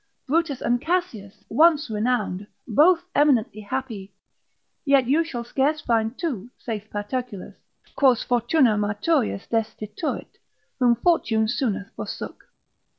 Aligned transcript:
Brutus 0.25 0.61
and 0.63 0.81
Cassius, 0.81 1.45
once 1.47 1.87
renowned, 1.87 2.47
both 2.67 3.03
eminently 3.13 3.61
happy, 3.61 4.11
yet 4.83 5.05
you 5.05 5.23
shall 5.23 5.43
scarce 5.43 5.79
find 5.79 6.17
two 6.17 6.49
(saith 6.57 6.89
Paterculus) 6.91 7.57
quos 7.95 8.23
fortuna 8.23 8.79
maturius 8.79 9.47
destiturit, 9.47 10.39
whom 10.79 10.95
fortune 10.95 11.47
sooner 11.47 11.91
forsook. 11.95 12.47